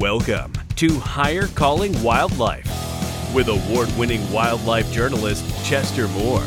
[0.00, 2.64] Welcome to Higher Calling Wildlife
[3.34, 6.40] with award winning wildlife journalist Chester Moore.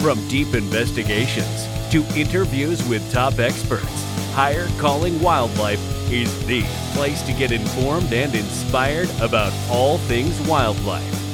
[0.00, 5.80] From deep investigations to interviews with top experts, Higher Calling Wildlife
[6.12, 6.62] is the
[6.94, 11.27] place to get informed and inspired about all things wildlife.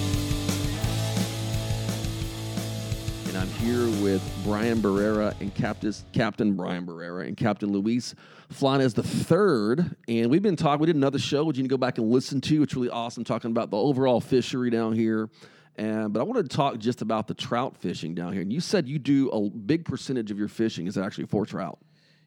[3.65, 8.15] Here with Brian Barrera and Captain Captain Brian Barrera and Captain Luis
[8.51, 9.97] Flanes the third.
[10.07, 10.81] And we've been talking.
[10.81, 12.63] We did another show, which you can go back and listen to.
[12.63, 15.31] It's really awesome talking about the overall fishery down here.
[15.77, 18.43] And but I wanted to talk just about the trout fishing down here.
[18.43, 21.79] And you said you do a big percentage of your fishing is actually for trout.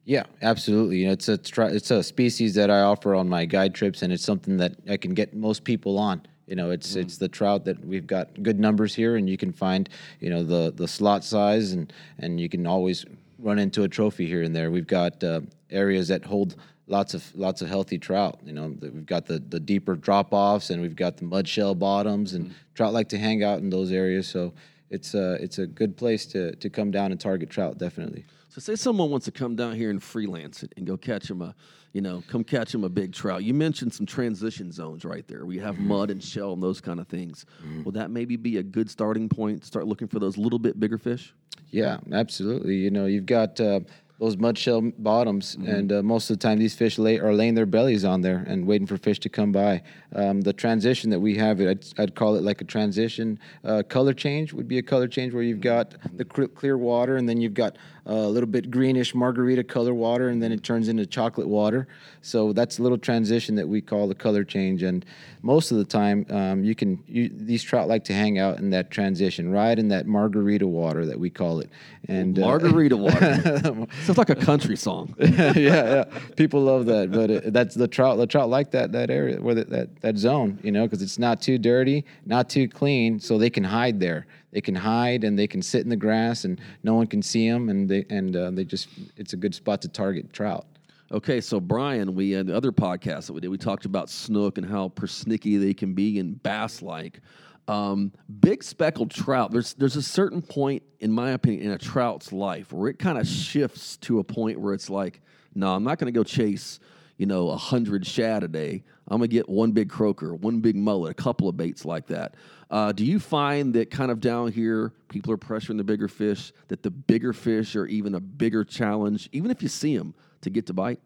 [0.06, 1.00] Yeah, absolutely.
[1.00, 4.12] You know, it's a it's a species that I offer on my guide trips, and
[4.12, 6.24] it's something that I can get most people on.
[6.48, 7.02] You know, it's mm.
[7.02, 10.44] it's the trout that we've got good numbers here, and you can find you know
[10.44, 13.06] the the slot size, and and you can always
[13.40, 14.72] run into a trophy here and there.
[14.72, 16.56] We've got uh, areas that hold
[16.88, 18.40] lots of lots of healthy trout.
[18.46, 21.76] You know, we've got the the deeper drop offs, and we've got the mud shell
[21.76, 22.54] bottoms, and mm.
[22.74, 24.28] trout like to hang out in those areas.
[24.28, 24.54] So
[24.90, 27.78] it's a it's a good place to to come down and target trout.
[27.78, 28.26] Definitely.
[28.50, 31.44] So say someone wants to come down here and freelance it and go catch them
[31.44, 31.52] a, uh,
[31.98, 33.44] you know, come catch them a big trout.
[33.44, 35.48] You mentioned some transition zones right there.
[35.48, 37.48] We have mud and shell and those kind of things.
[37.84, 39.66] Will that maybe be a good starting point?
[39.66, 41.34] Start looking for those little bit bigger fish.
[41.72, 42.76] Yeah, absolutely.
[42.76, 43.80] You know, you've got uh,
[44.20, 47.56] those mud shell bottoms, and uh, most of the time these fish lay, are laying
[47.56, 49.82] their bellies on there and waiting for fish to come by.
[50.14, 54.14] Um, the transition that we have, I'd, I'd call it like a transition uh, color
[54.14, 54.54] change.
[54.54, 57.54] Would be a color change where you've got the cl- clear water, and then you've
[57.54, 57.78] got
[58.08, 61.88] a little bit greenish margarita color water, and then it turns into chocolate water.
[62.22, 64.84] So that's a little transition that we call the color change.
[64.84, 65.06] And
[65.42, 68.70] most of the time, um, you can you, these trout like to hang out in
[68.70, 71.70] that transition, right in that margarita water that we call it.
[72.08, 73.42] And uh, Margarita water.
[74.04, 75.14] Sounds like a country song.
[75.20, 76.04] yeah, yeah.
[76.38, 78.18] People love that, but it, that's the trout.
[78.18, 81.20] The trout like that that area where that that, that zone, you know, because it's
[81.20, 84.28] not too dirty, not too clean, so they can hide there.
[84.52, 87.50] They can hide and they can sit in the grass, and no one can see
[87.50, 88.88] them, and they and uh, they just
[89.18, 90.66] it's a good spot to target trout.
[91.12, 93.50] Okay, so Brian, we the other podcast that we did.
[93.50, 97.22] We talked about snook and how persnicky they can be and bass-like.
[97.68, 99.52] Um, big speckled trout.
[99.52, 103.18] There's there's a certain point, in my opinion, in a trout's life where it kind
[103.18, 105.22] of shifts to a point where it's like,
[105.54, 106.80] no, I'm not going to go chase,
[107.18, 108.84] you know, a hundred shad a day.
[109.08, 112.36] I'm gonna get one big croaker, one big mullet, a couple of baits like that.
[112.70, 116.52] Uh, do you find that kind of down here, people are pressuring the bigger fish?
[116.68, 120.50] That the bigger fish are even a bigger challenge, even if you see them, to
[120.50, 121.00] get to bite?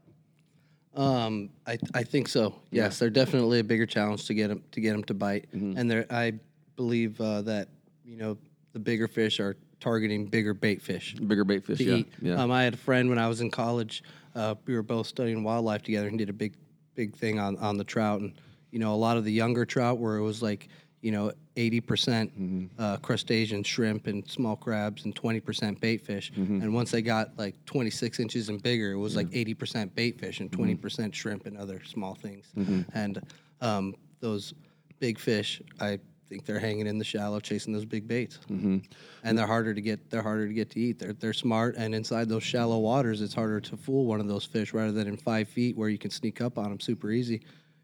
[0.95, 2.55] Um, I I think so.
[2.71, 5.89] Yes, they're definitely a bigger challenge to get them to get them to bite, and
[5.89, 6.33] they're I
[6.75, 7.69] believe uh, that
[8.03, 8.37] you know
[8.73, 12.13] the bigger fish are targeting bigger bait fish Bigger bait fish, to yeah, eat.
[12.21, 12.41] yeah.
[12.41, 14.03] Um, I had a friend when I was in college.
[14.35, 16.53] Uh, we were both studying wildlife together and did a big
[16.95, 18.33] big thing on on the trout, and
[18.71, 20.67] you know a lot of the younger trout where it was like
[21.01, 22.65] you know 80% Mm-hmm.
[22.77, 26.61] uh, crustacean shrimp and small crabs and 20% bait fish Mm-hmm.
[26.61, 30.39] and once they got like 26 inches and bigger it was like 80% bait fish
[30.41, 30.85] and Mm-hmm.
[30.85, 32.45] 20% shrimp and other small things
[32.93, 33.19] and
[33.61, 34.53] um, those
[34.99, 35.97] big fish i
[36.31, 38.77] think they're hanging in the shallow chasing those big baits Mm-hmm.
[39.25, 41.93] and they're harder to get they're harder to get to eat they're, they're smart and
[41.93, 45.17] inside those shallow waters it's harder to fool one of those fish rather than in
[45.17, 47.41] five feet where you can sneak up on them super easy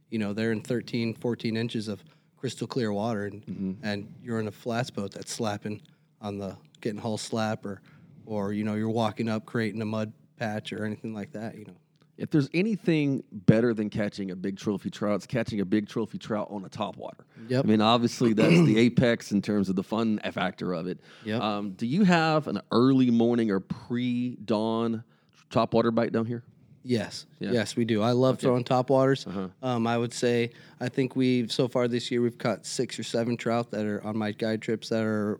[0.09, 2.01] you know they're in 13 14 inches of
[2.37, 3.73] crystal clear water and, Mm-hmm.
[3.83, 5.81] and you're in a flats boat that's slapping
[6.21, 7.81] on the getting hull slap or
[8.25, 11.65] or you know you're walking up creating a mud patch or anything like that you
[11.65, 11.75] know
[12.17, 16.17] If there's anything better than catching a big trophy trout, it's catching a big trophy
[16.17, 17.25] trout on a topwater.
[17.47, 17.65] Yep.
[17.65, 20.99] I mean, obviously that's the apex in terms of the fun factor of it.
[21.25, 21.41] Yep.
[21.41, 25.03] Um, do you have an early morning or pre-dawn
[25.51, 26.43] topwater bite down here?
[26.83, 27.51] Yes, Yeah.
[27.51, 28.01] yes, we do.
[28.01, 29.27] I love throwing top waters.
[29.27, 29.49] Uh-huh.
[29.61, 33.03] Um, I would say I think we've so far this year we've caught six or
[33.03, 35.39] seven trout that are on my guide trips that are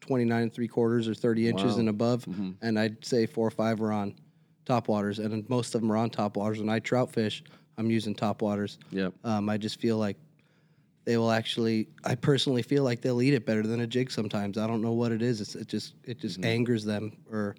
[0.00, 1.78] twenty nine and three quarters or thirty inches Wow.
[1.80, 2.50] and above, Mm-hmm.
[2.62, 4.14] and I'd say four or five are on
[4.68, 6.60] top waters, and most of them are on top waters.
[6.60, 7.42] When I trout fish,
[7.78, 8.78] I'm using top waters.
[8.90, 9.14] Yep.
[9.24, 10.16] Um, I just feel like
[11.04, 11.88] they will actually.
[12.04, 14.58] I personally feel like they'll eat it better than a jig sometimes.
[14.58, 15.40] I don't know what it is.
[15.40, 17.56] It's, it just it just angers them or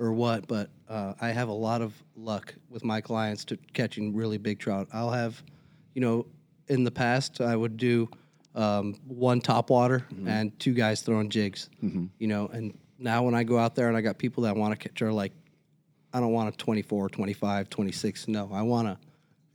[0.00, 0.48] or what.
[0.48, 4.58] But uh, I have a lot of luck with my clients to catching really big
[4.58, 4.88] trout.
[4.92, 5.40] I'll have,
[5.94, 6.26] you know,
[6.66, 8.08] in the past I would do
[8.56, 11.70] um, one top water and two guys throwing jigs.
[12.18, 14.72] You know, and now when I go out there and I got people that want
[14.72, 15.32] to catch are like,
[16.12, 18.28] I don't want a 24, 25, 26.
[18.28, 18.98] No, I want a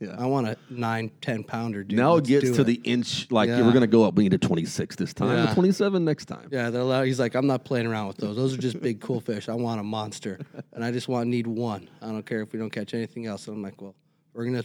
[0.00, 0.14] Yeah.
[0.18, 1.96] I want a nine, 10 pounder, dude.
[1.98, 2.64] now it Let's gets to it.
[2.64, 3.30] the inch.
[3.30, 3.62] Like Yeah.
[3.64, 4.14] we're gonna go up.
[4.14, 5.36] We need a 26 this time.
[5.46, 5.54] Yeah.
[5.54, 6.48] 27 next time.
[6.52, 7.04] Yeah, they're allowed.
[7.04, 8.36] He's like, I'm not playing around with those.
[8.36, 9.48] Those are just big, cool fish.
[9.48, 10.38] I want a monster,
[10.72, 11.88] and I just want need one.
[12.02, 13.46] I don't care if we don't catch anything else.
[13.48, 13.94] And I'm like, well,
[14.32, 14.64] we're gonna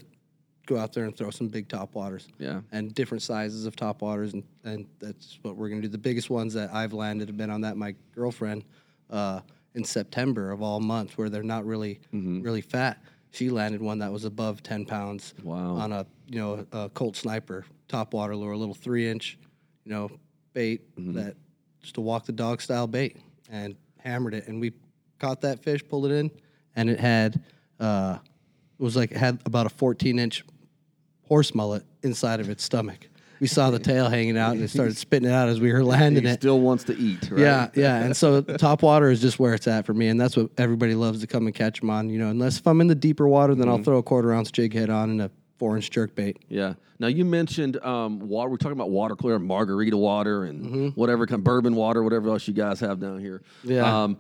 [0.66, 2.28] go out there and throw some big top waters.
[2.38, 2.62] Yeah.
[2.72, 5.88] And different sizes of top waters, and, and that's what we're gonna do.
[5.88, 8.64] The biggest ones that I've landed have been on that my girlfriend
[9.10, 9.42] uh,
[9.76, 12.42] in September of all months, where they're not really Mm-hmm.
[12.42, 13.02] really fat.
[13.32, 15.34] She landed one that was above ten pounds.
[15.44, 15.76] Wow.
[15.76, 19.38] On a you know a Colt Sniper top water lure, a little three inch,
[19.84, 20.10] you know,
[20.54, 21.14] bait Mm-hmm.
[21.14, 21.36] that
[21.82, 23.18] just a walk the dog style bait,
[23.50, 24.74] and hammered it, and we
[25.20, 26.32] caught that fish, pulled it in,
[26.76, 27.42] and it had
[27.80, 28.18] uh,
[28.80, 30.44] it was like it had about a 14 inch
[31.28, 33.08] horse mullet inside of its stomach.
[33.40, 35.84] We saw the tail hanging out, and it started spitting it out as we were
[35.84, 36.40] landing He it.
[36.42, 37.40] still wants to eat, right?
[37.40, 40.36] Yeah, yeah, and so top water is just where it's at for me, and that's
[40.38, 42.10] what everybody loves to come and catch them on.
[42.10, 43.78] You know, unless if I'm in the deeper water, then Mm-hmm.
[43.78, 46.38] I'll throw a quarter ounce jig head on and a four inch jerk bait.
[46.50, 46.74] Yeah.
[47.00, 48.50] Now you mentioned um, water.
[48.50, 52.48] We're talking about water clear, margarita water, and whatever kind of bourbon water, whatever else
[52.48, 53.42] you guys have down here.
[53.64, 54.04] Yeah.
[54.04, 54.18] Um,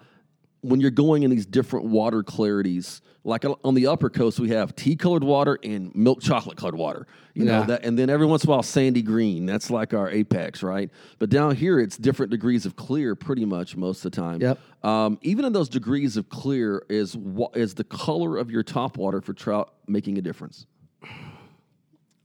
[0.61, 4.75] when you're going in these different water clarities, like on the upper coast, we have
[4.75, 7.07] tea colored water and milk chocolate colored water.
[7.33, 9.45] You know that, and then every once in a while, sandy green.
[9.45, 10.89] That's like our apex, right?
[11.19, 14.41] But down here, it's different degrees of clear, pretty much most of the time.
[14.41, 14.59] Yep.
[14.83, 17.17] Um, even in those degrees of clear, is
[17.53, 20.65] is the color of your top water for trout making a difference?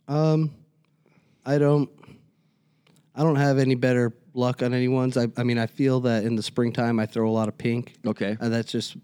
[0.08, 0.52] Um,
[1.46, 1.90] I don't,
[3.14, 5.16] I don't have any better luck on any ones.
[5.16, 7.94] I, I mean, I feel that in the springtime I throw a lot of pink.
[8.06, 8.36] Okay.
[8.40, 8.96] and that's just,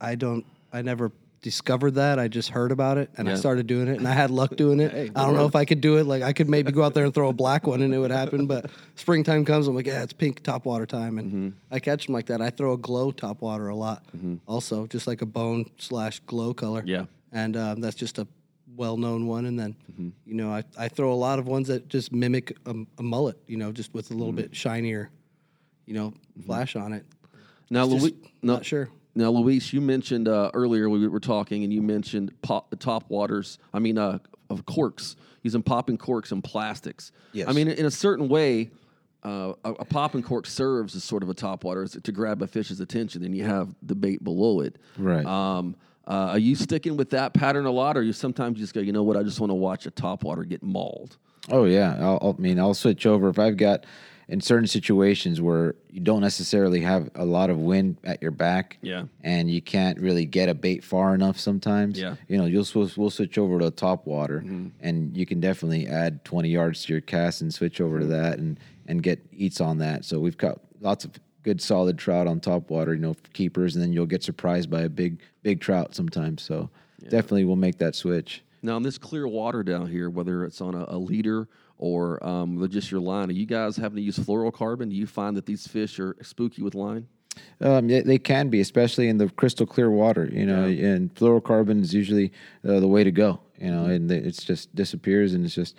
[0.00, 1.10] I don't, I never
[1.40, 2.18] discovered that.
[2.18, 4.80] I just heard about it and I started doing it, and I had luck doing
[4.80, 4.92] it.
[5.16, 6.04] I don't know if I could do it.
[6.04, 8.10] Like I could maybe go out there and throw a black one and it would
[8.10, 8.46] happen.
[8.46, 11.48] But springtime comes, I'm like, yeah, it's pink top water time, and Mm-hmm.
[11.70, 12.40] I catch them like that.
[12.42, 14.02] I throw a glow top water a lot,
[14.46, 16.82] also just like a bone slash glow color.
[16.84, 17.04] Yeah.
[17.32, 18.26] and um, that's just a
[18.78, 19.44] well-known one.
[19.46, 20.08] And then, Mm-hmm.
[20.24, 23.36] you know, I, I throw a lot of ones that just mimic a, a mullet.
[23.46, 24.42] You know, just with a little Mm-hmm.
[24.42, 25.10] bit shinier,
[25.86, 26.14] you know,
[26.46, 27.04] flash on it.
[27.70, 28.88] Now, Louis, no, not sure.
[29.14, 33.10] Now, Luis, you mentioned uh, earlier we were talking, and you mentioned pop, the top
[33.10, 33.58] waters.
[33.74, 37.10] I mean, uh, of corks, using popping corks and plastics.
[37.32, 37.48] Yes.
[37.48, 38.70] I mean, in a certain way,
[39.24, 42.46] uh, a, a popping cork serves as sort of a top water to grab a
[42.46, 44.76] fish's attention, and you have the bait below it.
[44.96, 45.26] Right.
[45.26, 45.74] Um,
[46.08, 48.92] uh, are you sticking with that pattern a lot, or you sometimes just go, you
[48.92, 51.16] know what, I just want to watch a top water get mauled?
[51.50, 53.84] Oh yeah, I'll, I'll- mean I'll switch over if I've got
[54.30, 58.76] in certain situations where you don't necessarily have a lot of wind at your back.
[58.82, 59.04] Yeah.
[59.22, 61.98] And you can't really get a bait far enough sometimes.
[61.98, 62.16] Yeah.
[62.28, 64.44] You know, you'll we'll switch over to top water,
[64.80, 68.38] and you can definitely add twenty yards to your cast and switch over to that
[68.38, 70.04] and and get eats on that.
[70.04, 71.12] So we've got lots of
[71.48, 72.94] good solid trout on top water.
[72.94, 76.42] You know, keepers, and then you'll get surprised by a big big trout sometimes.
[76.42, 76.68] So
[77.02, 78.42] definitely we'll make that switch.
[78.62, 81.48] Now, in this clear water down here, whether it's on a, a leader
[81.78, 84.90] or um, just your line, are you guys having to use fluorocarbon?
[84.90, 87.06] Do you find that these fish are spooky with line?
[87.60, 90.28] Um, yeah, they can be, especially in the crystal clear water.
[90.30, 92.32] You know, and fluorocarbon is usually
[92.68, 93.40] uh, the way to go.
[93.58, 95.76] You know, and it's just disappears, and it's just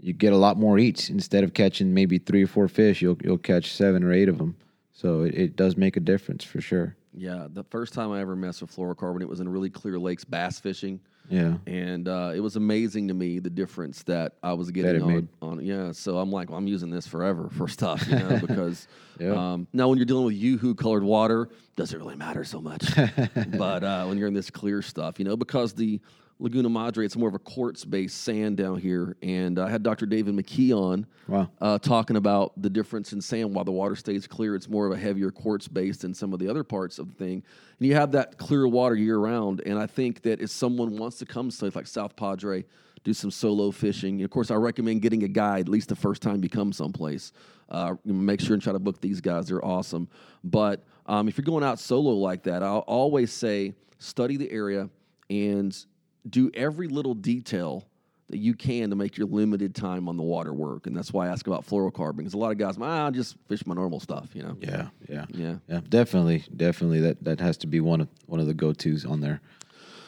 [0.00, 3.02] you get a lot more eats instead of catching maybe three or four fish.
[3.02, 4.56] You'll you'll catch seven or eight of them.
[4.92, 6.96] So it, it does make a difference for sure.
[7.14, 10.24] Yeah, the first time I ever messed with fluorocarbon, it was in really clear lakes
[10.24, 11.00] bass fishing.
[11.28, 11.54] Yeah.
[11.66, 15.28] And uh, it was amazing to me the difference that I was getting on, made.
[15.40, 15.64] on.
[15.64, 18.88] Yeah, so I'm like, well, I'm using this forever for stuff, you know, because
[19.20, 19.52] Yeah.
[19.52, 22.84] um, now when you're dealing with yoo-hoo colored water, doesn't really matter so much.
[23.56, 26.00] but uh, when you're in this clear stuff, you know, because the
[26.42, 30.06] Laguna Madre, it's more of a quartz-based sand down here, and I had Dr.
[30.06, 31.48] David McKee on Wow.
[31.60, 33.54] uh, talking about the difference in sand.
[33.54, 36.40] While the water stays clear, it's more of a heavier quartz base than some of
[36.40, 37.44] the other parts of the thing.
[37.78, 39.62] And you have that clear water year round.
[39.64, 42.64] And I think that if someone wants to come to like South Padre,
[43.04, 44.16] do some solo fishing.
[44.16, 46.72] And Of course, I recommend getting a guide at least the first time you come
[46.72, 47.32] someplace.
[47.68, 50.08] Uh, make sure and try to book these guys; they're awesome.
[50.42, 54.90] But um, if you're going out solo like that, I'll always say study the area
[55.30, 55.84] and
[56.28, 57.86] do every little detail
[58.28, 60.86] that you can to make your limited time on the water work.
[60.86, 63.36] And that's why I ask about fluorocarbon because a lot of guys, ah, I just
[63.46, 64.56] fish my normal stuff, you know.
[64.60, 64.88] Yeah.
[65.08, 65.26] Yeah.
[65.28, 65.56] Yeah.
[65.68, 65.80] Yeah.
[65.88, 66.44] Definitely.
[66.56, 67.00] Definitely.
[67.00, 69.40] That that has to be one of one of the go tos on there.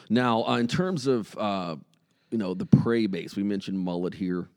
[0.09, 1.75] Now, uh, in terms of uh,
[2.31, 4.49] you know the prey base, we mentioned mullet here,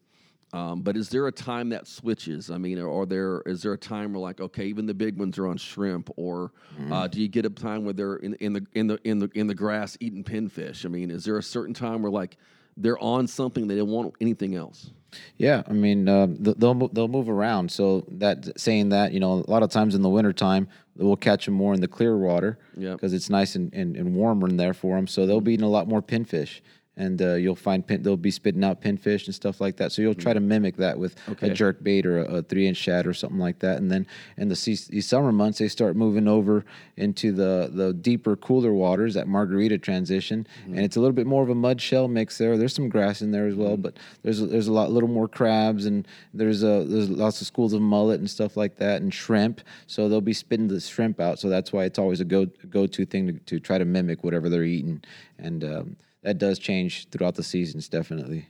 [0.52, 2.50] um, but is there a time that switches?
[2.50, 5.38] I mean, are there is there a time where like okay, even the big ones
[5.38, 6.52] are on shrimp, or
[6.90, 9.30] uh, do you get a time where they're in, in the in the in the
[9.34, 10.84] in the grass eating pinfish?
[10.84, 12.36] I mean, is there a certain time where like
[12.76, 14.90] they're on something they don't want anything else?
[15.36, 17.70] Yeah, I mean um, th- they'll they'll move around.
[17.70, 21.44] So that saying that you know a lot of times in the wintertime we'll catch
[21.44, 22.94] them more in the clear water Yep.
[22.96, 25.06] because it's nice and, and, and warmer in there for them.
[25.06, 26.60] So they'll be eating a lot more pinfish,
[26.98, 29.92] and uh, you'll find pin, they'll be spitting out pinfish and stuff like that.
[29.92, 31.48] So you'll try to mimic that with Okay.
[31.50, 33.78] a jerk bait or a, a three inch shad or something like that.
[33.78, 34.54] And then in the
[34.90, 36.64] these summer months, they start moving over
[36.96, 41.42] into the the deeper, cooler waters, that margarita transition, and it's a little bit more
[41.42, 42.58] of a mud shell mix there.
[42.58, 45.28] There's some grass in there as well, but there's a, there's a lot little more
[45.28, 49.14] crabs and there's a there's lots of schools of mullet and stuff like that and
[49.14, 49.60] shrimp.
[49.86, 51.38] So they'll be spitting the shrimp out.
[51.38, 54.24] So that's why it's always a go go to thing to, to try to mimic
[54.24, 55.02] whatever they're eating,
[55.38, 58.48] and um, that does change throughout the seasons, definitely.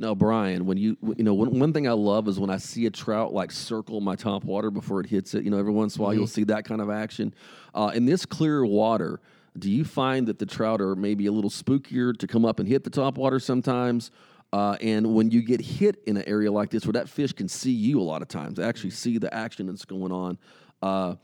[0.00, 2.86] No, Brian, when you you know one, one thing I love is when I see
[2.86, 5.42] a trout like circle my top water before it hits it.
[5.42, 7.34] You know, every once in a while you'll see that kind of action.
[7.74, 9.20] Uh, in this clear water,
[9.58, 12.68] do you find that the trout are maybe a little spookier to come up and
[12.68, 14.12] hit the top water sometimes?
[14.52, 17.48] Uh, and when you get hit in an area like this where that fish can
[17.48, 20.38] see you a lot of times, actually see the action that's going on,
[20.80, 21.14] uh,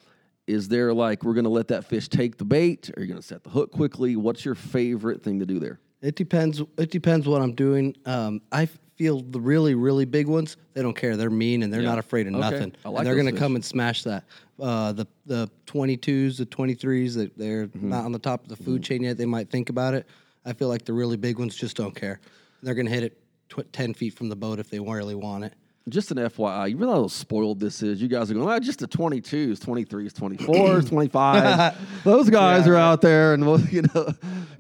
[0.47, 2.91] is there like we're going to let that fish take the bait?
[2.97, 4.17] Are you going to set the hook quickly?
[4.17, 5.81] What's your favorite thing to do there?
[6.03, 6.61] It depends.
[6.77, 7.97] It depends what I'm doing.
[8.05, 10.57] Um, I feel the really, really big ones.
[10.75, 11.17] They don't care.
[11.17, 11.89] They're mean and they're Yeah.
[11.89, 12.41] not afraid of Okay.
[12.41, 12.75] nothing.
[12.85, 14.25] I like and they're gonna come and smash that.
[14.61, 17.89] Uh, the the 22s, the 23s that they're Mm-hmm.
[17.89, 19.17] not on the top of the food chain yet.
[19.17, 20.07] They might think about it.
[20.45, 22.21] I feel like the really big ones just don't care.
[22.63, 25.55] They're gonna hit it tw- 10 feet from the boat if they really want it.
[25.87, 28.01] Just an FYI, you realize how spoiled this is.
[28.01, 31.77] You guys are going, ah, just the 22s, 23s, 24s, 25s.
[32.05, 33.35] Those guys are out there.
[33.35, 34.09] And, you know,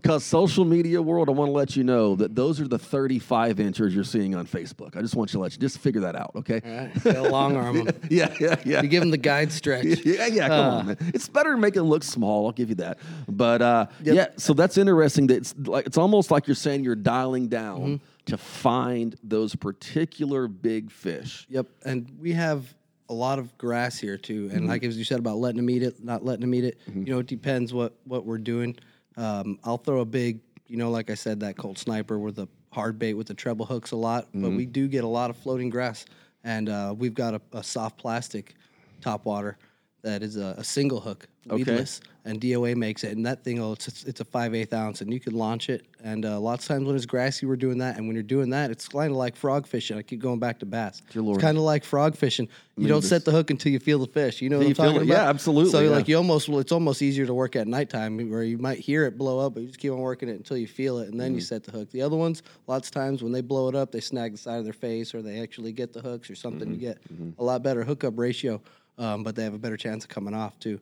[0.03, 3.59] because social media world, I want to let you know that those are the 35
[3.59, 4.99] inches you're seeing on Facebook.
[4.99, 6.61] I just want you to let you just figure that out, okay?
[6.63, 8.01] All right, long arm them.
[8.11, 8.83] Yeah, yeah, yeah.
[8.83, 9.87] You give them the guide stretch.
[10.05, 10.97] Yeah, yeah, come on, man.
[11.15, 12.45] It's better to make it look small.
[12.47, 12.99] I'll give you that.
[13.27, 15.29] But uh, yeah, so that's interesting.
[15.29, 20.49] That it's like it's almost like you're saying you're dialing down to find those particular
[20.49, 21.47] big fish.
[21.51, 22.75] Yep, and we have
[23.11, 24.49] a lot of grass here too.
[24.53, 26.79] And like as you said about letting them eat it, not letting them eat it,
[26.93, 28.77] you know, it depends what what we're doing.
[29.17, 32.49] Um, I'll throw a big, you know, like I said, that Colt Sniper with a
[32.73, 35.37] hard bait with the treble hooks a lot, but we do get a lot of
[35.37, 36.07] floating grass,
[36.43, 38.55] and uh, we've got a, a soft plastic
[39.01, 39.59] top water
[40.05, 41.57] that is a, a single hook, Okay.
[41.57, 45.03] weedless, and DOA makes it, and that thing, oh, it's it's a five eighth ounce,
[45.03, 45.85] and you can launch it.
[46.03, 48.49] And uh, lots of times when it's grassy, we're doing that, and when you're doing
[48.51, 49.99] that, it's kind of like frog fishing.
[49.99, 51.03] I keep going back to bass.
[51.15, 52.49] It's kind of like frog fishing.
[52.79, 54.41] You don't set the hook until you feel the fish.
[54.41, 55.07] You know what I'm talking about?
[55.07, 55.91] Yeah, absolutely, So yeah.
[55.91, 59.05] like you almost, well, it's almost easier to work at nighttime where you might hear
[59.05, 61.21] it blow up, but you just keep on working it until you feel it, and
[61.21, 61.45] then you Mm-hmm.
[61.45, 61.91] set the hook.
[61.91, 64.59] The other ones, lots of times when they blow it up, they snag the side
[64.59, 66.69] of their face, or they actually get the hooks or something.
[66.71, 66.81] Mm-hmm.
[66.81, 66.99] You get
[67.39, 68.61] a lot better hookup ratio,
[68.99, 70.79] um, but they have a better chance of coming off too.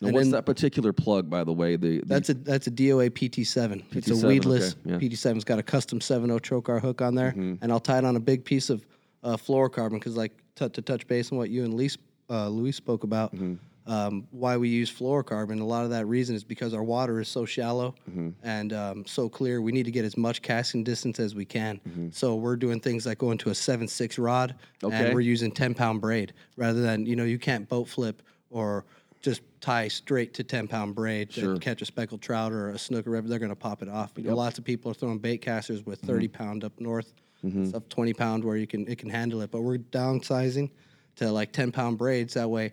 [0.00, 1.76] Now, And what's then- that particular plug, by the way?
[1.76, 3.82] The, the That's a that's a DOA PT7.
[3.92, 4.96] It's PT7, a weedless okay, yeah.
[5.10, 7.54] PT7's got a custom 7.0 trocar hook on there, Mm-hmm.
[7.62, 8.84] and I'll tie it on a big piece of
[9.22, 11.98] uh, fluorocarbon because, like, t- to touch base on what you and Luis,
[12.30, 13.54] uh, Luis spoke about, Mm-hmm.
[13.90, 15.60] Um, why we use fluorocarbon.
[15.60, 18.28] A lot of that reason is because our water is so shallow Mm-hmm.
[18.44, 19.60] and um, so clear.
[19.60, 21.80] We need to get as much casting distance as we can.
[21.88, 22.08] Mm-hmm.
[22.12, 24.54] So we're doing things like going to a seven six rod,
[24.84, 24.96] Okay.
[25.06, 28.84] and we're using 10 pound braid rather than you know you can't boat flip or
[29.22, 31.54] just tie straight to 10 pound braid Sure.
[31.54, 33.88] to catch a speckled trout or a snook or whatever, they're going to pop it
[33.88, 34.12] off.
[34.16, 36.42] You know, lots of people are throwing bait casters with 30 Mm-hmm.
[36.44, 37.12] pound up north,
[37.66, 39.50] stuff 20 pound where you can it can handle it.
[39.50, 40.70] But we're downsizing
[41.16, 42.72] to like 10 pound braids that way.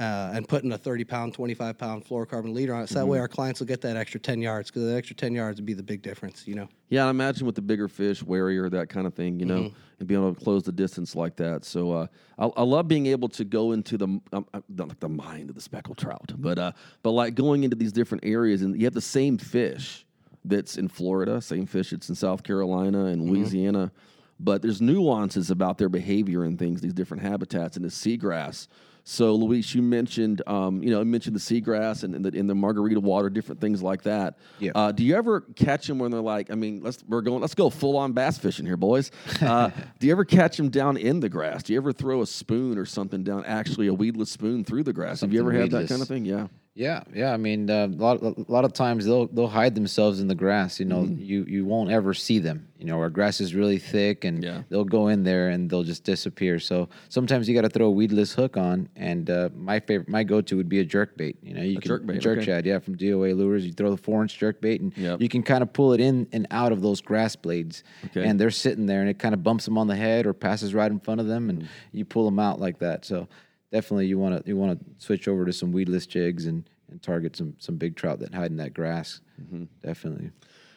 [0.00, 2.88] Uh, and putting a 30 pound, 25 pound fluorocarbon leader on it.
[2.88, 3.22] So that way Mm-hmm.
[3.22, 5.74] our clients will get that extra 10 yards because that extra 10 yards would be
[5.74, 6.66] the big difference, you know?
[6.88, 9.76] Yeah, I imagine with the bigger fish, warier, that kind of thing, you know, Mm-hmm.
[9.98, 11.66] and being able to close the distance like that.
[11.66, 12.06] So uh,
[12.38, 15.50] I, I love being able to go into the um, uh, not like the mind
[15.50, 16.72] of the speckled trout, but uh,
[17.02, 20.06] but like going into these different areas, and you have the same fish
[20.46, 23.30] that's in Florida, same fish that's in South Carolina and Mm-hmm.
[23.30, 23.92] Louisiana,
[24.40, 28.68] but there's nuances about their behavior and things, these different habitats, and the seagrass.
[29.04, 32.46] So, Luis, you mentioned, um, you know, you mentioned the seagrass and, and the, in
[32.46, 34.38] the margarita water, different things like that.
[34.60, 34.72] Yeah.
[34.74, 37.54] Uh, do you ever catch them when they're like, I mean, let's we're going, let's
[37.54, 39.10] go full on bass fishing here, boys.
[39.42, 41.64] Uh, do you ever catch them down in the grass?
[41.64, 44.92] Do you ever throw a spoon or something down, actually a weedless spoon through the
[44.92, 45.20] grass?
[45.20, 46.24] Have you ever Something had that kind of thing?
[46.24, 46.46] Yeah.
[46.74, 47.34] Yeah, yeah.
[47.34, 50.34] I mean, uh, a lot, a lot of times they'll they'll hide themselves in the
[50.34, 50.80] grass.
[50.80, 52.66] You know, you you won't ever see them.
[52.78, 54.62] You know, our grass is really thick, and Yeah.
[54.70, 56.58] they'll go in there and they'll just disappear.
[56.58, 58.88] So sometimes you got to throw a weedless hook on.
[58.96, 61.36] And uh, my favorite, my go to would be a jerk bait.
[61.42, 62.46] You know, you can jerk bait, jerk okay.
[62.46, 63.66] shad, yeah, from DOA lures.
[63.66, 65.20] You throw the four inch jerk bait, and Yep.
[65.20, 67.84] you can kind of pull it in and out of those grass blades.
[68.06, 68.24] Okay.
[68.26, 70.72] And they're sitting there, and it kind of bumps them on the head or passes
[70.72, 73.04] right in front of them, and you pull them out like that.
[73.04, 73.28] So
[73.72, 77.02] definitely you want to you want to switch over to some weedless jigs and and
[77.02, 79.20] target some some big trout that hide in that grass.
[79.40, 79.64] Mm-hmm.
[79.82, 80.30] Definitely.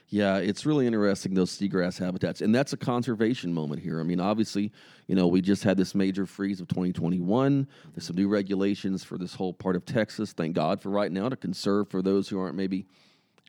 [0.10, 4.00] Yeah, it's really interesting those seagrass habitats, and that's a conservation moment here.
[4.00, 4.72] I mean, obviously,
[5.08, 7.68] you know, we just had this major freeze of 2021.
[7.94, 10.32] There's some new regulations for this whole part of Texas.
[10.32, 12.86] Thank God for right now to conserve for those who aren't maybe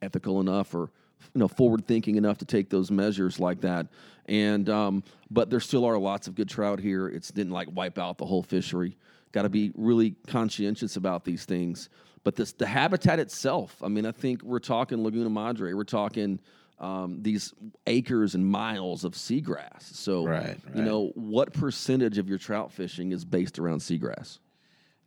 [0.03, 0.91] ethical enough or
[1.35, 3.87] you know forward thinking enough to take those measures like that.
[4.25, 7.07] And um, but there still are lots of good trout here.
[7.07, 8.97] It didn't like wipe out the whole fishery.
[9.33, 11.89] Got to be really conscientious about these things.
[12.25, 13.83] But this the habitat itself.
[13.83, 15.75] I mean, I think we're talking Laguna Madre.
[15.75, 16.41] We're talking
[16.79, 17.55] um, these
[17.87, 19.83] acres and miles of seagrass.
[19.83, 24.39] So, Right, you know, what percentage of your trout fishing is based around seagrass?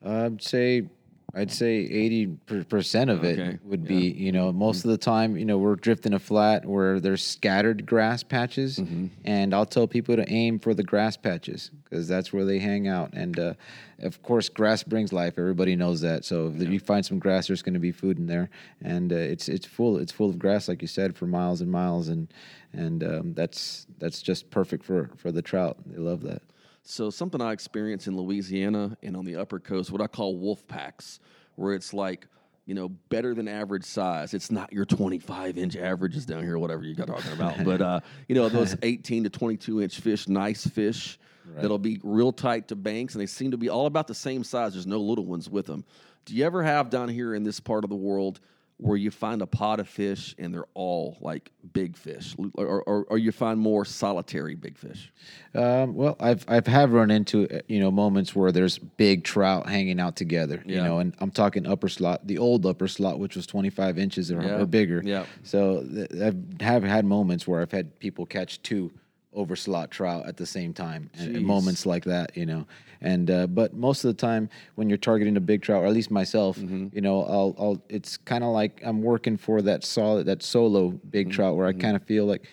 [0.03, 0.87] I'd say
[1.33, 5.37] I'd say eighty percent of Okay, it would be you know most of the time
[5.37, 8.79] you know we're drifting a flat where there's scattered grass patches,
[9.25, 12.87] and I'll tell people to aim for the grass patches because that's where they hang
[12.87, 13.13] out.
[13.13, 13.53] And uh,
[13.99, 15.35] of course, grass brings life.
[15.37, 16.25] Everybody knows that.
[16.25, 18.49] So if you find some grass, there's going to be food in there,
[18.81, 21.71] and uh, it's it's full it's full of grass like you said for miles and
[21.71, 22.27] miles, and
[22.73, 25.77] and um, that's that's just perfect for for the trout.
[25.85, 26.41] They love that.
[26.83, 30.67] So something I experience in Louisiana and on the upper coast, what I call wolf
[30.67, 31.19] packs,
[31.55, 32.27] where it's like,
[32.65, 34.33] you know, better than average size.
[34.33, 37.99] It's not your 25 inch averages down here, whatever you got talking about, but uh,
[38.27, 41.19] you know, those 18 to 22 inch fish, nice fish
[41.55, 44.43] that'll be real tight to banks, and they seem to be all about the same
[44.43, 44.73] size.
[44.73, 45.83] There's no little ones with them.
[46.25, 48.39] Do you ever have down here in this part of the world
[48.81, 53.03] where you find a pot of fish and they're all like big fish, or, or,
[53.09, 55.11] or you find more solitary big fish?
[55.53, 59.67] Um, well, I've I've have run into uh, you know moments where there's big trout
[59.67, 63.35] hanging out together, you know, and I'm talking upper slot, the old upper slot, which
[63.35, 64.59] was 25 inches or, Yeah.
[64.61, 65.01] or bigger.
[65.03, 65.25] Yeah.
[65.43, 68.91] So th- I have had moments where I've had people catch two
[69.33, 72.65] over slot trout at the same time, and, and moments like that, you know.
[73.01, 75.93] And uh, but most of the time, when you're targeting a big trout, or at
[75.93, 76.87] least myself, Mm-hmm.
[76.91, 80.89] you know, I'll I'll it's kind of like I'm working for that solid that solo
[80.89, 81.35] big Mm-hmm.
[81.35, 82.47] trout where I kind of feel like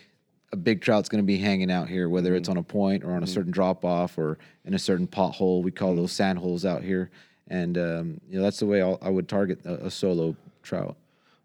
[0.52, 2.58] a big trout's going to be hanging out here, whether it's Mm-hmm.
[2.58, 5.62] on a point or on a certain drop off or in a certain pothole.
[5.62, 5.78] We Mm-hmm.
[5.78, 7.10] call those sand holes out here,
[7.48, 10.96] and um, you know that's the way I'll, I would target a, a solo trout.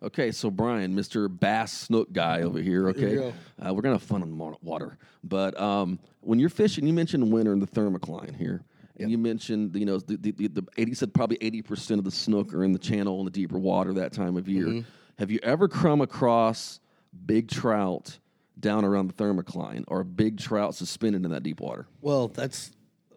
[0.03, 1.27] Okay, so Brian, Mr.
[1.29, 2.89] Bass Snook guy over here.
[2.89, 6.87] Okay, you uh, we're gonna have fun on wa- water, but um, when you're fishing,
[6.87, 8.63] you mentioned winter in the thermocline here,
[8.99, 12.05] and you mentioned you know the the, the, the eighty said probably eighty percent of
[12.05, 14.65] the snook are in the channel in the deeper water that time of year.
[14.65, 14.89] Mm-hmm.
[15.19, 16.79] Have you ever come across
[17.27, 18.17] big trout
[18.59, 21.85] down around the thermocline or big trout suspended in that deep water?
[22.01, 22.71] Well, that's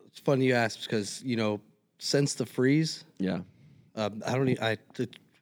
[0.06, 1.60] it's funny you ask because you know
[1.98, 3.38] since the freeze, Yeah,
[3.96, 4.48] um, I don't.
[4.50, 4.76] e- I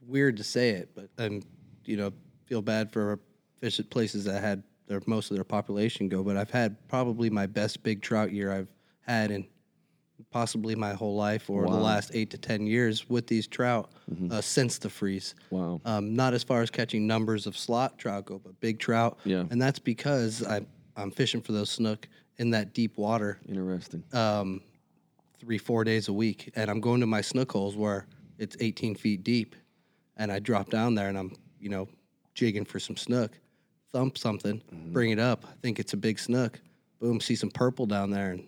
[0.07, 1.43] weird to say it, but I'm
[1.85, 2.12] you know
[2.47, 3.19] feel bad for
[3.61, 6.23] fish at places that had their most of their population go.
[6.23, 8.69] But I've had probably my best big trout year I've
[9.01, 9.47] had in
[10.31, 13.91] possibly my whole life or the last eight to ten years with these trout
[14.31, 15.35] uh, since the freeze.
[15.51, 15.81] Wow.
[15.85, 19.19] Um, not as far as catching numbers of slot trout go, but big trout.
[19.25, 19.45] Yeah.
[19.51, 20.61] And that's because I
[20.97, 24.03] I'm fishing for those snook in that deep water interesting.
[24.12, 24.61] um,
[25.43, 26.53] three, four days a week.
[26.55, 28.07] And I'm going to my snook holes where
[28.38, 29.57] it's 18 feet deep.
[30.23, 31.89] And I drop down there and I'm, you know,
[32.35, 33.33] jigging for some snook,
[33.91, 35.45] thump something, bring it up.
[35.49, 36.61] I think it's a big snook.
[37.01, 38.47] Boom, see some purple down there and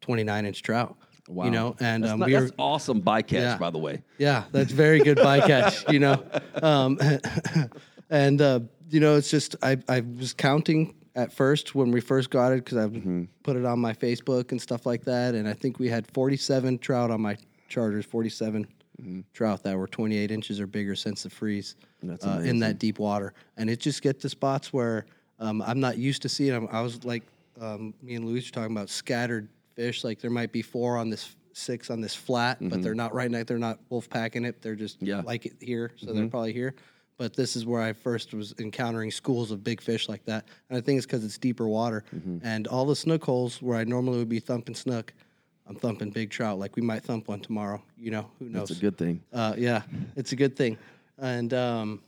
[0.00, 0.96] 29 inch trout.
[1.28, 3.58] wow, You know, and that's, um, not- we that's were, awesome bycatch, Yeah.
[3.58, 4.02] by the way.
[4.18, 6.24] yeah, that's very good bycatch, you know.
[6.62, 6.98] Um,
[8.10, 12.30] and uh, you know, it's just I I was counting at first when we first
[12.30, 13.24] got it because I Mm-hmm.
[13.44, 16.78] put it on my Facebook and stuff like that, and I think we had 47
[16.78, 17.36] trout on my
[17.68, 18.66] charters, 47
[19.00, 19.20] Mm-hmm.
[19.32, 21.74] trout that were 28 inches or bigger since the freeze
[22.24, 25.04] uh, in that deep water, and it just get to spots where
[25.40, 26.68] um, I'm not used to seeing them.
[26.70, 27.24] I was like,
[27.60, 30.04] um, me and Luis were talking about scattered fish.
[30.04, 33.28] Like there might be four on this, six on this flat, but they're not right
[33.30, 33.48] next.
[33.48, 34.62] They're not wolf packing it.
[34.62, 35.06] They're just Mm-hmm.
[35.06, 35.22] Yeah.
[35.24, 36.74] like it here, so they're probably here.
[37.16, 40.78] But this is where I first was encountering schools of big fish like that, and
[40.78, 42.04] I think it's because it's deeper water.
[42.14, 42.46] Mm-hmm.
[42.46, 45.12] And all the snook holes where I normally would be thumping snook,
[45.66, 46.58] I'm thumping big trout.
[46.58, 47.82] Like we might thump one tomorrow.
[47.98, 48.68] You know, who knows?
[48.68, 49.22] That's a good thing.
[49.32, 49.82] Uh, yeah,
[50.16, 50.76] it's a good thing,
[51.18, 52.02] and um,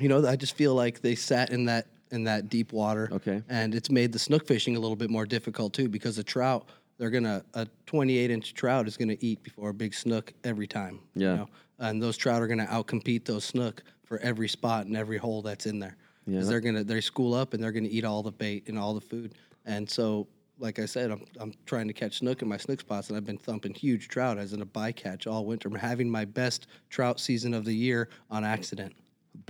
[0.00, 3.08] you know, I just feel like they sat in that in that deep water.
[3.12, 3.42] Okay.
[3.48, 6.66] and it's made the snook fishing a little bit more difficult too because the trout
[6.98, 11.00] they're gonna a 28 inch trout is gonna eat before a big snook every time.
[11.14, 11.30] Yeah.
[11.30, 11.48] you know?
[11.80, 15.66] and those trout are gonna outcompete those snook for every spot and every hole that's
[15.66, 15.96] in there.
[16.26, 18.94] Yeah, they're gonna they school up and they're gonna eat all the bait and all
[18.94, 20.26] the food, and so.
[20.60, 23.24] Like I said, I'm, I'm trying to catch snook in my snook spots, and I've
[23.24, 25.68] been thumping huge trout as in a bycatch all winter.
[25.68, 28.94] I'm having my best trout season of the year on accident.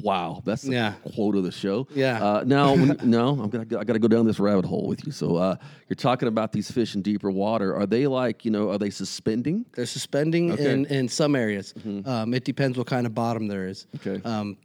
[0.02, 0.92] Wow, that's the Yeah.
[1.14, 1.88] quote of the show.
[1.94, 2.22] Yeah.
[2.22, 5.12] Uh, now, no, I'm gonna I got to go down this rabbit hole with you.
[5.12, 5.56] So, uh,
[5.88, 7.74] you're talking about these fish in deeper water.
[7.74, 8.68] Are they like you know?
[8.70, 9.64] Are they suspending?
[9.74, 10.72] They're suspending Okay.
[10.74, 11.72] in, in some areas.
[12.04, 13.86] Um, it depends what kind of bottom there is.
[13.96, 14.20] Okay.
[14.28, 14.58] Um,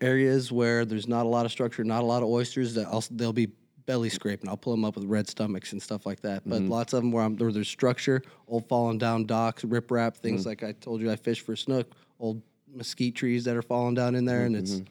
[0.00, 3.32] areas where there's not a lot of structure, not a lot of oysters, that they'll
[3.32, 3.48] be
[3.86, 4.48] belly scraping.
[4.48, 6.42] I'll pull them up with red stomachs and stuff like that.
[6.46, 10.46] But lots of them where, I'm, where there's structure, old fallen down docks, riprap, things
[10.46, 14.14] like I told you I fish for snook, old mesquite trees that are falling down
[14.14, 14.82] in there, and it's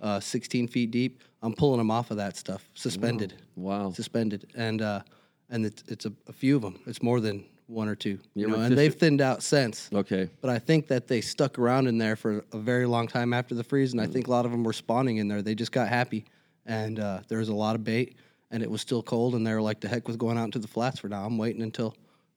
[0.00, 1.22] uh, 16 feet deep.
[1.42, 3.34] I'm pulling them off of that stuff, suspended.
[3.56, 3.90] Wow.
[3.92, 5.02] Suspended, and uh,
[5.50, 6.78] and it's it's a, a few of them.
[6.86, 8.18] It's more than one or two.
[8.34, 9.88] You know, and they've thinned out since.
[9.92, 10.28] Okay.
[10.40, 13.54] But I think that they stuck around in there for a very long time after
[13.54, 15.42] the freeze, and I think a lot of them were spawning in there.
[15.42, 16.24] They just got happy,
[16.66, 18.16] and uh, there was a lot of bait,
[18.52, 20.58] and it was still cold, and they were like, "The heck with going out into
[20.60, 21.94] the flats for now." I'm waiting until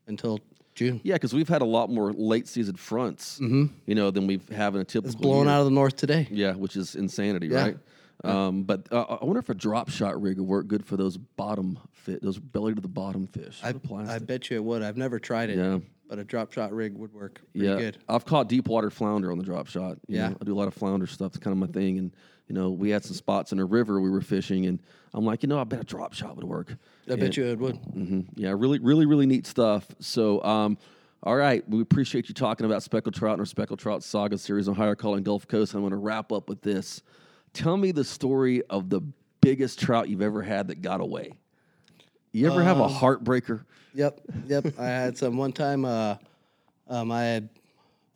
[0.07, 0.39] until
[0.73, 0.99] June.
[1.03, 4.75] Yeah, because we've had a lot more late season fronts, you know, than we've have
[4.75, 5.11] in a typical.
[5.11, 5.53] It's blowing year.
[5.55, 6.27] out of the north today.
[6.31, 7.61] Yeah, which is insanity, Yeah.
[7.61, 7.77] right?
[8.23, 11.15] Um, but uh, I wonder if a drop shot rig would work good for those
[11.17, 13.59] bottom fit, those belly to the bottom fish.
[13.63, 13.73] I.
[14.07, 14.81] I bet you it would.
[14.81, 15.79] I've never tried it, Yeah.
[16.09, 17.97] but a drop shot rig would work pretty yeah, good.
[18.09, 19.97] I've caught deep water flounder on the drop shot.
[20.07, 20.29] you Yeah.
[20.29, 20.37] know.
[20.41, 21.35] I do a lot of flounder stuff.
[21.35, 21.99] It's kind of my thing.
[21.99, 22.15] And
[22.47, 24.79] you know, we had some spots in a river we were fishing, and
[25.13, 26.75] I'm like, you know, I bet a drop shot would work.
[27.09, 27.75] I bet you it would.
[27.77, 29.87] hmm Yeah, really, really, really neat stuff.
[29.99, 30.77] So, um,
[31.23, 34.67] all right, we appreciate you talking about speckled trout and our speckled trout saga series
[34.67, 35.73] on higher calling Gulf Coast.
[35.73, 37.01] I'm going to wrap up with this.
[37.53, 39.01] Tell me the story of the
[39.41, 41.31] biggest trout you've ever had that got away.
[42.31, 43.63] You ever have a heartbreaker?
[43.95, 44.65] Yep, yep.
[44.77, 45.85] I had some one time.
[45.85, 46.17] Uh,
[46.87, 47.49] um, I had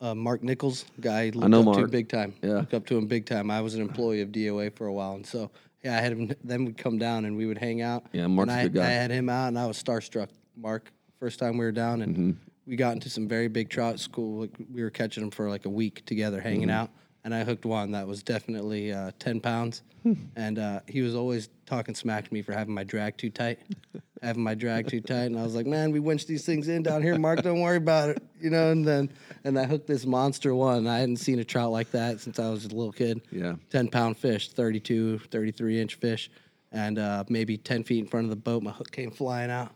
[0.00, 1.30] uh, Mark Nichols, guy.
[1.34, 1.90] Looked know up to Mark.
[1.90, 2.34] big time.
[2.42, 2.54] Yeah.
[2.54, 3.50] looked up to him big time.
[3.50, 5.50] I was an employee of DOA for a while, and so
[5.84, 6.32] yeah, I had him.
[6.44, 8.04] Then we'd come down and we would hang out.
[8.12, 8.86] Yeah, Mark's and a I, good guy.
[8.86, 10.28] I had him out, and I was starstruck.
[10.56, 12.30] Mark, first time we were down, and Mm-hmm.
[12.66, 14.40] we got into some very big trout at school.
[14.42, 16.70] Like, we were catching them for like a week together, hanging Mm-hmm.
[16.70, 16.90] out.
[17.22, 20.14] And I hooked one that was definitely uh, ten pounds, Hmm.
[20.36, 23.58] and uh, he was always talking smack to me for having my drag too tight,
[24.22, 25.24] having my drag too tight.
[25.24, 27.42] And I was like, "Man, we winch these things in down here, Mark.
[27.42, 29.10] Don't worry about it, you know." And then,
[29.44, 30.86] and I hooked this monster one.
[30.86, 33.22] I hadn't seen a trout like that since I was a little kid.
[33.30, 33.54] Yeah.
[33.70, 36.30] 10 pound fish, 32, 33 inch fish,
[36.72, 38.62] and uh, maybe 10 feet in front of the boat.
[38.62, 39.72] My hook came flying out.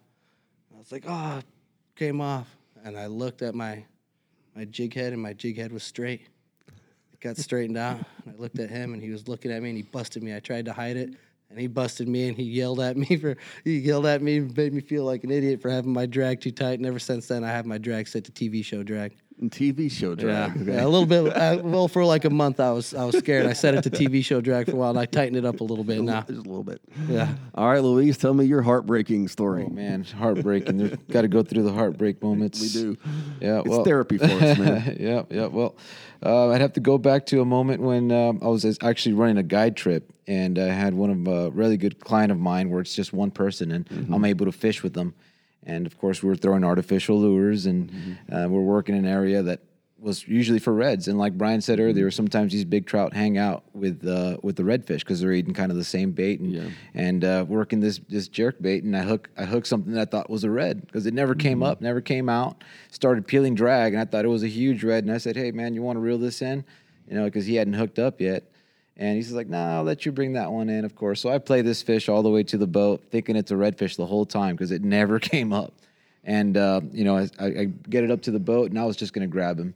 [0.74, 1.44] I was like, oh, it
[1.96, 2.48] came off.
[2.84, 3.84] And I looked at my,
[4.54, 6.28] my jig head, and my jig head was straight.
[7.12, 7.96] It got straightened out.
[8.24, 10.36] And I looked at him, and he was looking at me, and he busted me.
[10.36, 11.14] I tried to hide it.
[11.54, 14.56] And he busted me, and he yelled at me for he yelled at me, and
[14.56, 16.80] made me feel like an idiot for having my drag too tight.
[16.80, 19.12] And ever since then, I have my drag set to TV show drag.
[19.42, 20.56] TV show drag.
[20.60, 20.74] okay?
[20.74, 21.32] Yeah, a little bit.
[21.36, 23.46] Uh, well, for like a month, I was I was scared.
[23.46, 25.60] I set it to TV show drag for a while, and I tightened it up
[25.60, 26.22] a little bit now.
[26.22, 26.80] Just a little bit.
[27.08, 27.34] Yeah.
[27.54, 29.66] All right, Luis, tell me your heartbreaking story.
[29.68, 30.76] Oh man, heartbreaking.
[30.78, 32.60] There's got to go through the heartbreak moments.
[32.60, 32.96] We do.
[33.40, 34.96] Yeah, It's well, therapy for us, man.
[35.00, 35.46] yeah, yeah.
[35.46, 35.76] Well,
[36.24, 39.36] uh, I'd have to go back to a moment when um, I was actually running
[39.36, 42.80] a guide trip, and I had one of a really good client of mine where
[42.80, 44.14] it's just one person, and Mm-hmm.
[44.14, 45.14] I'm able to fish with them.
[45.66, 48.34] And of course, we were throwing artificial lures, and Mm-hmm.
[48.34, 49.60] uh, we're working in an area that
[49.98, 51.08] was usually for reds.
[51.08, 51.88] And like Brian said Mm-hmm.
[51.88, 55.54] earlier, sometimes these big trout hang out with uh, with the redfish because they're eating
[55.54, 56.40] kind of the same bait.
[56.40, 56.68] And Yeah.
[56.92, 60.10] and uh, working this this jerk bait, and I hook I hooked something that I
[60.10, 62.62] thought was a red because it never came up, never came out.
[62.90, 65.04] Started peeling drag, and I thought it was a huge red.
[65.04, 66.64] And I said, "Hey man, you want to reel this in?"
[67.08, 68.50] You know, because he hadn't hooked up yet.
[68.96, 71.38] And he's like, "Nah, I'll let you bring that one in, of course." So I
[71.38, 74.24] play this fish all the way to the boat, thinking it's a redfish the whole
[74.26, 75.72] time because it never came up.
[76.22, 78.96] And uh, you know, I, I get it up to the boat, and I was
[78.96, 79.74] just gonna grab him.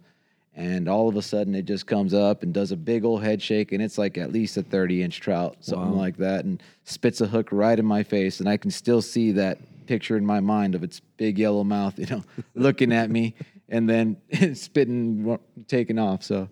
[0.55, 3.41] And all of a sudden, it just comes up and does a big old head
[3.41, 7.21] shake, and it's like at least a 30 inch trout, something like that, and spits
[7.21, 8.41] a hook right in my face.
[8.41, 11.99] And I can still see that picture in my mind of its big yellow mouth,
[11.99, 13.35] you know, looking at me
[13.69, 14.17] and then
[14.55, 16.23] spitting, taking off.
[16.23, 16.49] So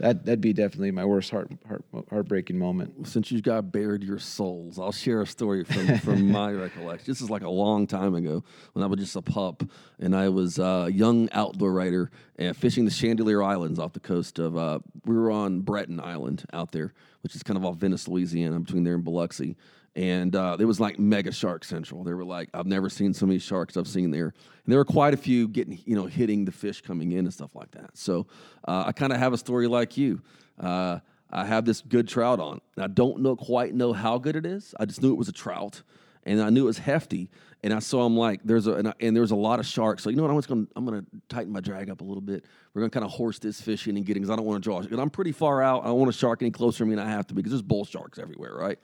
[0.00, 3.06] that, that'd be definitely my worst heart, heart heartbreaking moment.
[3.06, 7.04] since you've got bared your souls, I'll share a story from, from my recollection.
[7.06, 9.62] This is like a long time ago when I was just a pup
[9.98, 14.38] and I was a young outdoor writer and fishing the Chandeleur Islands off the coast
[14.38, 14.56] of.
[14.56, 18.58] Uh, we were on Breton Island out there, which is kind of off Venice, Louisiana,
[18.60, 19.56] between there and Biloxi.
[19.96, 22.04] And uh, it was like mega shark central.
[22.04, 24.26] They were like, I've never seen so many sharks I've seen there.
[24.26, 27.34] And there were quite a few getting, you know, hitting the fish coming in and
[27.34, 27.96] stuff like that.
[27.96, 28.28] So
[28.68, 30.22] uh, I kind of have a story like you.
[30.58, 31.00] Uh,
[31.32, 32.60] I have this good trout on.
[32.76, 34.74] I don't know quite know how good it is.
[34.78, 35.82] I just knew it was a trout,
[36.24, 37.30] and I knew it was hefty.
[37.62, 40.02] And I saw him like there's a and, I, and there's a lot of sharks.
[40.02, 40.30] So you know what?
[40.30, 42.46] I'm just gonna I'm gonna tighten my drag up a little bit.
[42.72, 44.62] We're gonna kind of horse this fish in and get it because I don't want
[44.62, 44.80] to draw.
[44.80, 45.82] And I'm pretty far out.
[45.82, 47.62] I don't want a shark any closer to me than I have to because there's
[47.62, 48.78] bull sharks everywhere, right?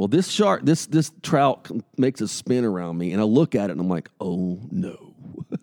[0.00, 3.68] Well, this shark, this this trout makes a spin around me, and I look at
[3.68, 5.12] it and I'm like, oh no,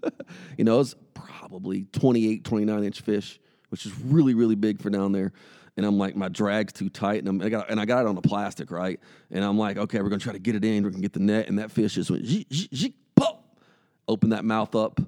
[0.60, 5.12] you know, it's probably 28, 29 inch fish, which is really really big for down
[5.12, 5.34] there
[5.76, 8.08] and I'm like, my drag's too tight, and I'm, I got and I got it
[8.08, 9.00] on the plastic, right?
[9.32, 11.19] And I'm like, okay, we're gonna try to get it in, we're gonna get the
[11.19, 13.43] net, and that fish just went, zzz, pop,
[14.08, 15.02] open that mouth up,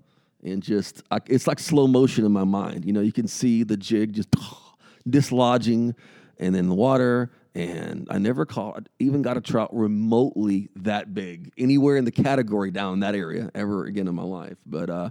[0.43, 2.83] and just, I, it's like slow motion in my mind.
[2.83, 4.29] You know, you can see the jig just
[5.07, 5.93] dislodging,
[6.39, 7.29] and then the water.
[7.55, 12.69] And I never caught, even got a trout remotely that big anywhere in the category
[12.71, 14.57] down that area ever again in my life.
[14.65, 15.09] But, uh,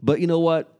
[0.00, 0.72] but you know what?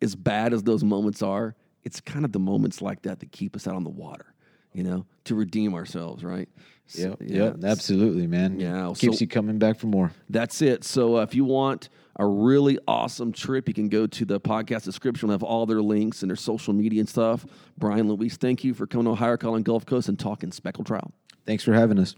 [0.00, 3.54] As bad as those moments are, it's kind of the moments like that that keep
[3.54, 4.26] us out on the water.
[4.72, 6.48] you know, to redeem ourselves, right?
[6.96, 8.58] Yep, So, yep, absolutely, man.
[8.58, 10.10] Yeah, keeps so- you coming back for more.
[10.28, 10.82] That's it.
[10.82, 14.84] So uh, if you want a really awesome trip, you can go to the podcast
[14.84, 15.28] description.
[15.28, 17.44] We'll have all their links and their social media and stuff.
[17.76, 21.12] Brian Luis, thank you for coming to Higher Calling Gulf Coast and talking speckled trout.
[21.46, 22.14] Thanks for having us.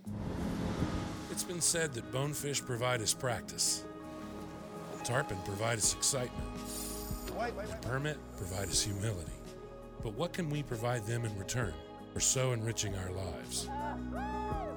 [1.31, 3.85] It's been said that bonefish provide us practice,
[5.05, 6.49] tarpon provide us excitement,
[7.39, 9.33] and permit provide us humility.
[10.03, 11.75] But what can we provide them in return
[12.15, 13.69] for so enriching our lives?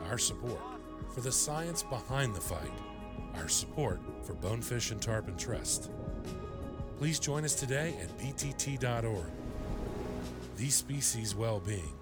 [0.09, 0.59] Our support
[1.13, 2.71] for the science behind the fight,
[3.35, 5.91] our support for Bonefish and Tarpon Trust.
[6.97, 9.31] Please join us today at btt.org.
[10.57, 11.93] These species' well being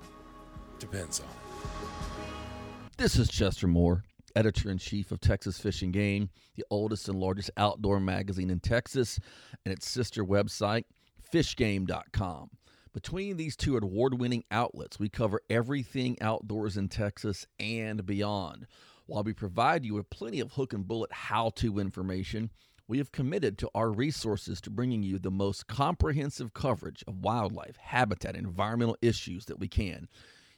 [0.80, 2.98] depends on it.
[2.98, 4.04] This is Chester Moore,
[4.36, 8.60] editor in chief of Texas Fish and Game, the oldest and largest outdoor magazine in
[8.60, 9.20] Texas,
[9.66, 10.86] and its sister website,
[11.32, 12.50] fishgame.com.
[12.94, 18.66] Between these two award winning outlets, we cover everything outdoors in Texas and beyond.
[19.08, 22.52] While we provide you with plenty of hook and bullet how to information,
[22.90, 27.78] we have committed to our resources to bringing you the most comprehensive coverage of wildlife,
[27.78, 30.10] habitat, and environmental issues that we can.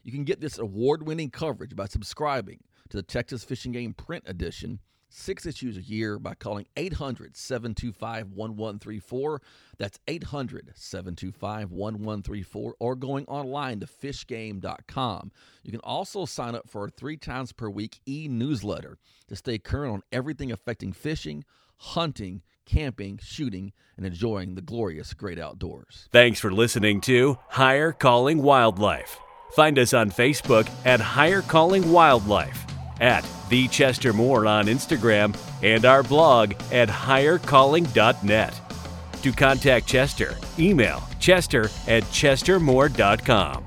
[0.03, 3.93] You can get this award winning coverage by subscribing to the Texas Fish and Game
[3.93, 4.79] print edition,
[5.10, 9.41] six issues a year, by calling 800 725 1134.
[9.78, 15.32] That's 800 725 1134, or going online to fishgame.com.
[15.63, 19.58] You can also sign up for our three times per week e newsletter to stay
[19.58, 21.43] current on everything affecting fishing,
[21.78, 26.08] hunting, camping, shooting, and enjoying the glorious great outdoors.
[26.12, 29.19] Thanks for listening to Higher Calling Wildlife.
[29.54, 32.65] Find us on Facebook at Higher Calling Wildlife,
[32.99, 38.62] at The Chester Moore on Instagram, and our blog at highercalling.net.
[39.21, 43.65] To contact Chester, email chester at chestermoore.com.